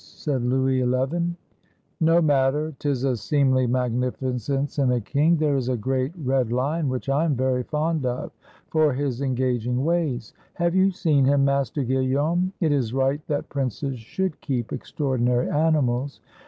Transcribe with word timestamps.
said 0.15 0.41
Louis 0.41 0.81
XL 0.81 1.27
"No 1.99 2.23
matter: 2.23 2.71
't 2.79 2.89
is 2.89 3.03
a 3.03 3.15
seemly 3.15 3.67
magnificence 3.67 4.79
in 4.79 4.91
a 4.91 4.99
king. 4.99 5.37
There 5.37 5.55
is 5.55 5.69
a 5.69 5.77
great 5.77 6.11
red 6.17 6.51
lion 6.51 6.89
which 6.89 7.07
I 7.07 7.23
am 7.23 7.35
very 7.35 7.61
fond 7.61 8.03
of 8.07 8.31
for 8.71 8.93
his 8.93 9.21
engaging 9.21 9.85
ways. 9.85 10.33
Have 10.55 10.73
you 10.73 10.89
seen 10.89 11.25
him, 11.25 11.45
Master 11.45 11.83
Guillaume? 11.83 12.51
It 12.59 12.71
is 12.71 12.95
right 12.95 13.21
that 13.27 13.49
princes 13.49 13.99
should 13.99 14.41
keep 14.41 14.73
extraordinary 14.73 15.47
animals. 15.47 16.19